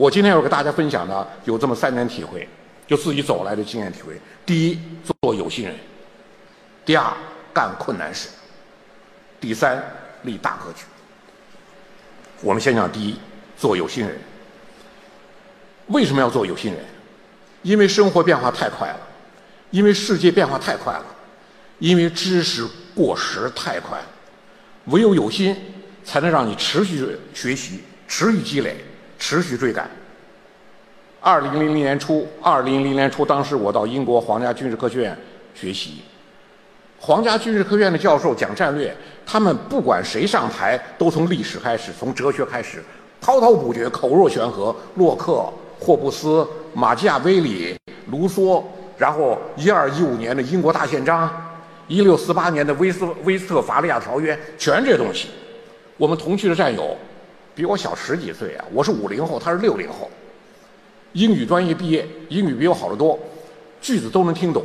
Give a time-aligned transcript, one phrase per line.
[0.00, 2.48] 我今天要给大家分享的有这么三点体会，
[2.86, 4.18] 就自己走来的经验体会。
[4.46, 5.74] 第一，做有心人；
[6.86, 7.12] 第二，
[7.52, 8.30] 干困难事；
[9.38, 9.78] 第三，
[10.22, 10.86] 立大格局。
[12.40, 13.14] 我们先讲第一，
[13.58, 14.18] 做有心人。
[15.88, 16.82] 为什么要做有心人？
[17.60, 19.00] 因为生活变化太快了，
[19.70, 21.04] 因为世界变化太快了，
[21.78, 24.06] 因为知识过时太快了。
[24.86, 25.54] 唯有有心，
[26.02, 28.82] 才能让你持续学习、持续积累、
[29.20, 29.88] 持续追赶。
[31.20, 35.16] 二零零零年初，二零零零年初，当时我到英国皇家军事科学院
[35.54, 36.02] 学习，
[36.98, 38.96] 皇家军事科学院的教授讲战略，
[39.26, 42.82] 他们不管谁上台，都从历史开始，从哲学开始，
[43.20, 44.74] 滔滔不绝，口若悬河。
[44.96, 45.44] 洛克、
[45.78, 47.76] 霍布斯、马基雅维里、
[48.10, 48.64] 卢梭，
[48.96, 51.30] 然后一二一五年的英国大宪章，
[51.86, 55.28] 一六四八年的威斯威斯特伐利亚条约，全是这东西。
[55.98, 56.96] 我们同去的战友，
[57.60, 60.10] 比我小十几岁啊，我是五零后，他是六零后。
[61.12, 63.18] 英语专业毕业，英语比我好得多，
[63.82, 64.64] 句子都能听懂，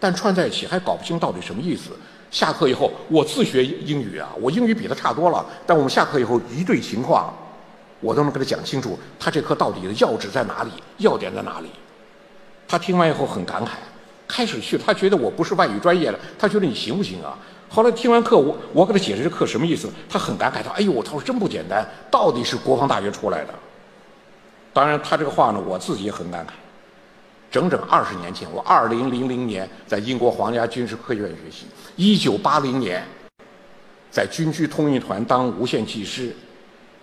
[0.00, 1.90] 但串在一起还搞不清到底什么意思。
[2.30, 5.44] 下课以后，我自学英语啊，我英语比他差多了。
[5.66, 7.30] 但我们下课以后一对情况，
[8.00, 11.66] 我都能给他讲清楚，他这课到底的要旨在哪里，要点在哪里。
[12.66, 13.72] 他听完以后很感慨，
[14.26, 17.36] 开始去他觉得我不是外语专业的，他觉得你行不行啊？
[17.74, 23.54] 后来听完课，我我给他解释这课什么意思，他很感慨，他哎呦，他说真不简单，到底是国防大学出来的。
[24.74, 26.50] 当然，他这个话呢，我自己也很感慨。
[27.50, 31.64] 整整二十年前，我二零零零年在英国皇家军事科学院学习，
[31.96, 33.02] 一九八零年
[34.10, 36.30] 在军区通讯团当无线技师，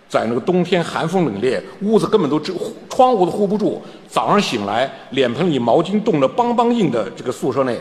[0.08, 2.52] 在那个冬天寒风冷冽，屋子根本都遮
[2.88, 3.82] 窗户都护不住。
[4.08, 7.80] 早上醒来，脸盆里毛巾冻得梆梆硬的这个宿舍内，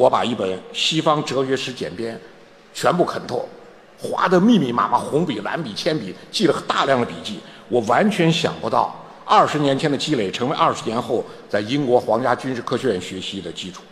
[0.00, 2.18] 我把一本西方哲学史简编
[2.72, 3.46] 全部啃透，
[3.98, 7.38] 划得密密麻麻，红笔、蓝笔、铅笔，记了大量的笔记。
[7.68, 8.96] 我完全想不到。
[9.26, 13.82] 二十年前的积累，成为二十年后在英国皇家军事科学院学习的基础。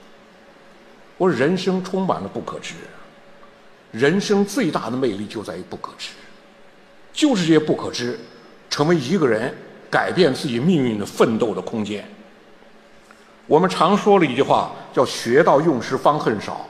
[1.19, 2.72] 我人生充满了不可知，
[3.91, 6.09] 人生最大的魅力就在于不可知，
[7.12, 8.19] 就是这些不可知，
[8.71, 9.54] 成为一个人
[9.91, 12.03] 改变自己命运的奋斗的空间。
[13.48, 16.66] 我们常说了一句话，叫“学到用时方恨少”。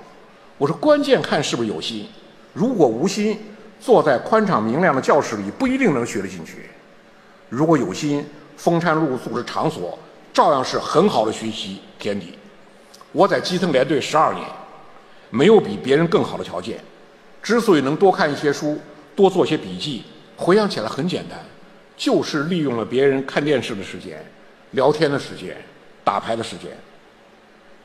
[0.57, 2.09] 我说，关键看是不是有心。
[2.55, 3.37] 如果无心，
[3.81, 6.53] 坐在宽敞明亮的教室里，不一定能学得进去；
[7.49, 8.25] 如果有心，
[8.57, 9.99] 风餐露宿的场所，
[10.33, 12.35] 照样是很好的学习天地。
[13.11, 14.47] 我在基层连队十二年，
[15.31, 16.79] 没有比别人更好的条件。
[17.43, 18.79] 之所以能多看一些书，
[19.17, 20.05] 多做些笔记，
[20.37, 21.39] 回想起来很简单，
[21.97, 24.25] 就是利用了别人看电视的时间、
[24.73, 25.57] 聊天的时间、
[26.09, 26.71] 打牌的时间。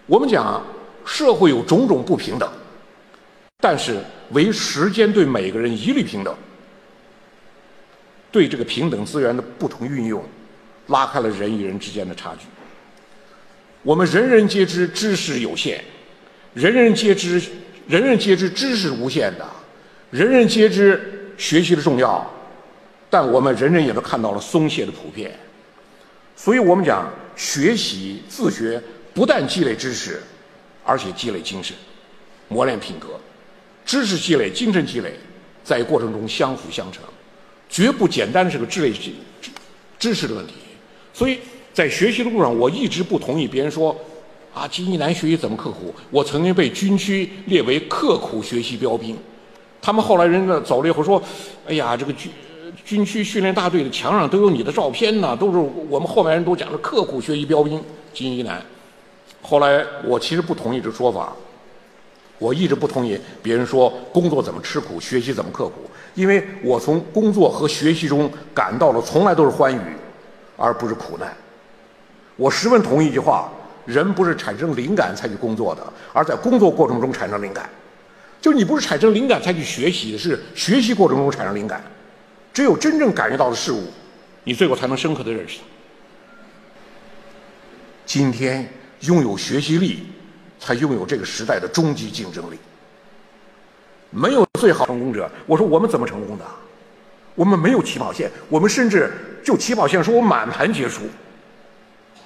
[0.05, 0.63] 我们讲
[1.05, 2.49] 社会有种种不平等，
[3.59, 3.99] 但是
[4.31, 6.33] 唯时间对每个人一律平等。
[8.31, 10.23] 对这个平等资源的不同运用。
[10.87, 12.45] 拉开了人与人之间的差距。
[13.83, 15.83] 我们人人皆知知识有限，
[16.53, 17.41] 人人皆知
[17.87, 19.45] 人人皆知知识无限的，
[20.11, 22.25] 人人皆知学习的重要，
[23.09, 25.37] 但我们人人也都看到了松懈的普遍。
[26.43, 28.81] 所以我们讲学习自学，
[29.13, 30.21] 不但积累知识，
[30.83, 31.73] 而且积累精神，
[32.49, 33.17] 磨练品格。
[33.85, 35.13] 知识积累、精神积累，
[35.63, 37.01] 在过程中相辅相成，
[37.69, 39.11] 绝不简单是个智力知
[39.97, 40.55] 知识的问题。
[41.13, 41.39] 所以
[41.71, 43.97] 在学习的路上，我一直不同意别人说，
[44.53, 45.95] 啊，金一南学习怎么刻苦？
[46.11, 49.17] 我曾经被军区列为刻苦学习标兵，
[49.81, 51.23] 他们后来人家走了以后说，
[51.65, 52.29] 哎呀，这个军
[52.85, 55.57] 军区训练大队的墙上都有你的照片呢，都是
[55.89, 57.81] 我们后面人都讲的刻苦学习标兵
[58.13, 58.61] 金一南。
[59.41, 61.33] 后来我其实不同意这说法，
[62.39, 69.79] 我一直不同意别人说工作怎么吃苦，学习怎么刻苦，因为我从工作和学习中感到了从来都是欢愉。
[70.55, 71.35] 而不是苦难。
[72.35, 73.51] 我十分同意一句话：
[73.87, 75.81] 人不是产生灵感才去工作的，
[76.13, 77.67] 而在工作过程中产生灵感。
[78.39, 81.83] 就是你不是产生灵感才去学习，是学习过程中产生灵感。
[82.53, 83.91] 只有真正感觉到的事物，
[84.43, 85.65] 你最后才能深刻的认识它。
[88.05, 88.71] 今天
[89.01, 90.05] 拥有学习力，
[90.59, 92.57] 才拥有这个时代的终极竞争力。
[94.11, 95.29] 没有最好成功者。
[95.47, 96.45] 我说我们怎么成功的？
[97.33, 99.11] 我们没有起跑线，我们甚至
[99.43, 101.01] 就起跑线说我满盘皆输。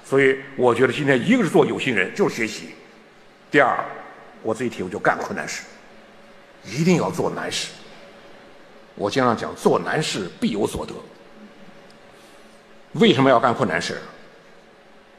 [0.04, 2.66] 所以我觉得今天一个是做有心人，就是学习；
[3.50, 3.82] 第二，
[4.42, 5.62] 我自己体会就干困难事，
[6.66, 7.68] 一定要做难事。
[8.98, 10.92] 我经常讲，做难事必有所得。
[12.94, 13.98] 为什么要干困难事？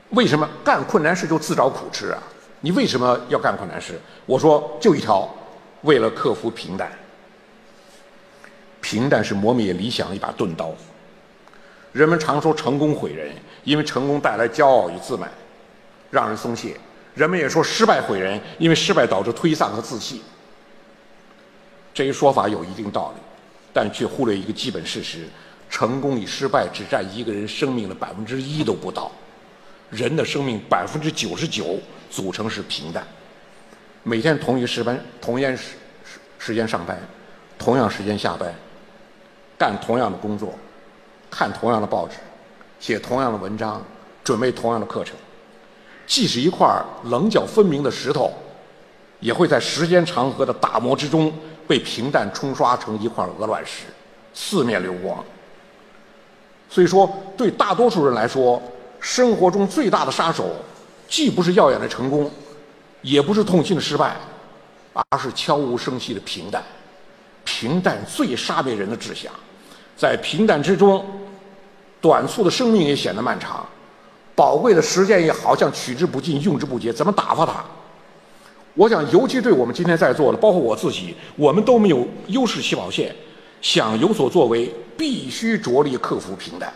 [0.09, 2.21] 为什么干困难事就自找苦吃啊？
[2.61, 3.97] 你为什么要干困难事？
[4.25, 5.29] 我说就一条，
[5.83, 6.91] 为了克服平淡。
[8.81, 10.73] 平淡是磨灭理想的一把钝刀。
[11.93, 13.33] 人们常说成功毁人，
[13.63, 15.31] 因为成功带来骄傲与自满，
[16.11, 16.73] 让人松懈；
[17.13, 20.21] 人们也说失败毁人，因为失败导致推丧和自弃。
[21.93, 23.21] 这一说法有一定道理，
[23.73, 25.27] 但却忽略一个基本事实：
[25.69, 29.11] 成功与失败只占一个人生命的百分之一都不到。
[29.89, 31.79] 人的生命百分之九十九
[32.09, 33.05] 组成是平淡。
[34.03, 35.63] 每天同一时班、同样时
[36.03, 36.99] 时时间上班，
[37.57, 38.53] 同样时间下班，
[39.57, 40.53] 干同样的工作。
[41.31, 42.15] 看同样的报纸，
[42.79, 43.79] 写同样的文章，
[44.23, 45.15] 准备同样的课程，
[46.07, 46.67] 即使一块
[47.03, 48.33] 棱角分明的石头，
[49.19, 51.31] 也会在时间长河的打磨之中
[51.69, 53.83] 被平淡冲刷成一块鹅卵石，
[54.33, 55.23] 四面流光。
[56.67, 57.07] 所以说，
[57.37, 58.59] 对大多数人来说，
[58.99, 60.49] 生活中最大的杀手，
[61.07, 62.31] 既不是耀眼的成功，
[63.03, 64.15] 也不是痛心的失败，
[64.93, 66.63] 而是悄无声息的平淡。
[67.45, 69.31] 平淡最杀灭人的志向。
[69.95, 71.05] 在平淡之中，
[72.01, 73.63] 短促的生命也显得漫长，
[74.33, 76.91] 宝贵的时间也好像取之不尽、用之不竭。
[76.91, 77.63] 怎么打发它？
[78.75, 83.13] 我想，尤其对我们今天在座的，包括我自己，我们都没有优势起跑线，
[83.61, 86.71] 想有所作为，必须着力克服平淡。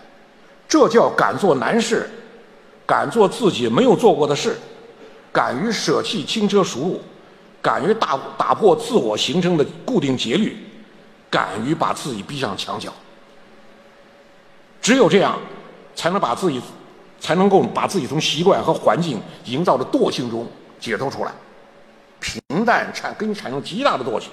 [0.67, 2.09] 这叫敢做难事，
[2.85, 4.57] 敢做自己没有做过的事，
[5.31, 7.01] 敢于舍弃轻车熟路，
[7.61, 10.57] 敢于打打破自我形成的固定节律，
[11.29, 12.91] 敢于把自己逼上墙角。
[14.81, 15.39] 只有这样，
[15.95, 16.59] 才能把自己，
[17.19, 20.45] 才能够把自己从习惯和环境营造的惰性中
[20.79, 21.31] 解脱出来。
[22.63, 24.29] 平淡产给你产生极大的惰性。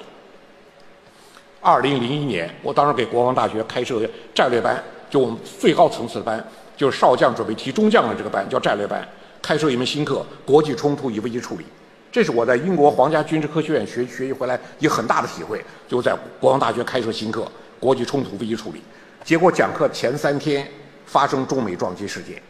[1.60, 4.00] 二零零一年，我当时给国防大学开设
[4.32, 4.80] 战略班，
[5.10, 6.42] 就我们最高层次的班，
[6.76, 9.06] 就是少将准备提中将的这个班，叫战略班。
[9.42, 11.64] 开设一门新课——国际冲突与危机处理。
[12.12, 17.50] 这是我在英国皇家军事科学院学学习回来一个很大的体会，就在国防大学开设新课——
[17.80, 18.80] 国际冲突危机处理。
[19.24, 20.66] 结果讲课前三天
[21.04, 22.40] 发生中美撞击事件，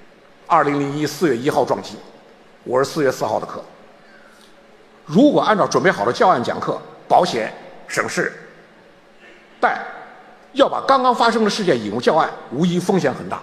[0.47, 1.95] 二零零一四月一号撞击，
[2.65, 3.65] 我是四月四号的课。
[5.11, 7.53] 如果按照准备好的教案讲课，保险
[7.89, 8.33] 省事，
[9.61, 9.77] 但
[10.53, 13.43] 要把刚刚发生的事件引入教案，无疑风险很大。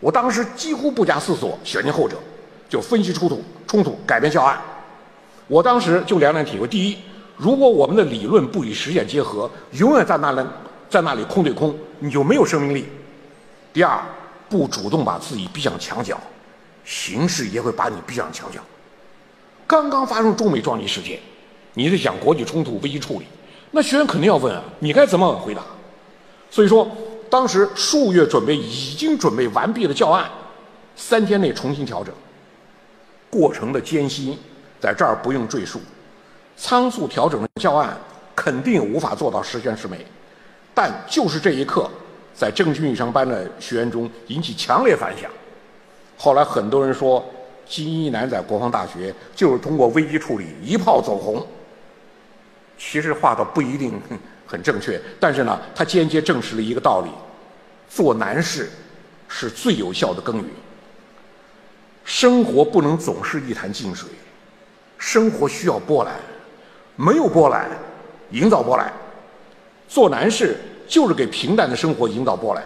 [0.00, 2.16] 我当时几乎不加思索，选定后者，
[2.68, 4.60] 就分析冲突，冲突改变教案。
[5.46, 6.98] 我当时就两点体会：第一，
[7.36, 10.44] 如果我们的理论不与实践结合，永远在那里。
[10.88, 12.88] 在那里空对空，你就没有生命力。
[13.72, 14.02] 第二，
[14.48, 16.18] 不主动把自己逼向墙角，
[16.84, 18.58] 形势也会把你逼向墙角。
[19.70, 21.16] 刚刚发生中美撞击事件，
[21.74, 23.26] 你在讲国际冲突危机处理，
[23.70, 25.62] 那学员肯定要问啊，你该怎么回答？
[26.50, 26.90] 所以说，
[27.30, 30.28] 当时数月准备已经准备完毕的教案，
[30.96, 32.12] 三天内重新调整，
[33.30, 34.36] 过程的艰辛
[34.80, 35.80] 在这儿不用赘述。
[36.56, 37.96] 仓促调整的教案
[38.34, 40.04] 肯定无法做到十全十美。
[40.74, 41.88] 但就是这一刻，
[42.34, 45.30] 在正军以上班的学员中引起强烈反响。
[46.18, 47.24] 后来很多人说，
[47.70, 51.46] 金一南在国防大学就是通过危机处理一炮走红。
[52.76, 53.98] 其实话倒不一定
[54.44, 57.10] 很正确，但是呢，他间接证实了一个道理：
[57.88, 58.68] 做难事
[59.28, 60.44] 是最有效的耕耘。
[62.04, 64.08] 生活不能总是一潭静水，
[64.98, 66.12] 生活需要波澜，
[66.96, 67.70] 没有波澜，
[68.32, 68.92] 营造波澜。
[69.88, 70.56] 做难事。
[70.90, 72.64] 就是给平淡的生活营造波澜，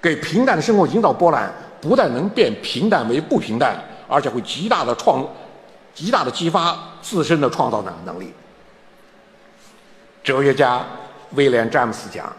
[0.00, 3.76] 给平淡的生活营造波澜，不但能变平淡为不平淡，
[4.10, 5.24] 而且会极大的创、
[5.94, 8.32] 极大的激发自身的创造能能力。
[10.24, 10.84] 哲学家
[11.34, 12.30] 威廉·詹姆斯讲：“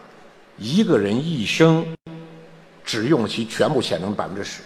[0.60, 1.86] 一个人一生
[2.84, 4.62] 只用其全部潜能的百分之十。”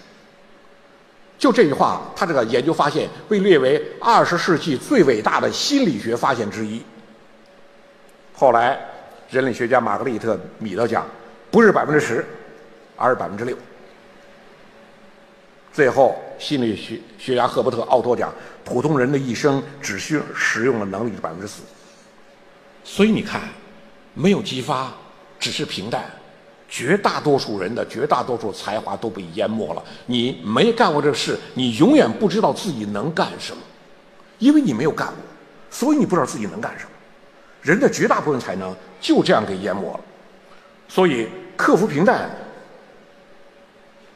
[1.38, 6.84] 就这句话，他这个研究发现被列为二十世纪最伟大的心理学发现之一。
[8.34, 8.80] 后来。
[9.32, 11.04] 人类学家玛格丽特·米勒讲，
[11.50, 12.24] 不是百分之十，
[12.96, 13.58] 而是百分之六。
[15.76, 21.64] 最后，心理学学家赫伯特·奥托讲，普通人的一生只需使用了能力是百分之四。
[22.82, 23.42] 所以你看，
[24.14, 24.94] 没有激发，
[25.38, 26.06] 只是平淡，
[26.70, 29.84] 绝大多数人的绝大多数才华都被淹没了。
[30.06, 33.62] 你没干过这事，你永远不知道自己能干什么，
[34.40, 35.18] 因为你没有干过，
[35.70, 36.92] 所以你不知道自己能干什么。
[37.62, 40.00] 人的绝大部分才能就这样给淹没了，
[40.88, 41.28] 所以
[41.58, 42.30] 克服平淡，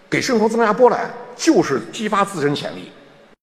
[0.10, 2.92] 给生活增加波澜，就是激发自身潜力。